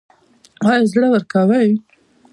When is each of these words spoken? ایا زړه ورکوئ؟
ایا 0.67 0.85
زړه 0.91 1.07
ورکوئ؟ 1.11 1.69